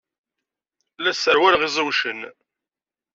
La 1.03 1.11
sserwaleɣ 1.13 1.61
iẓiwcen. 1.63 2.19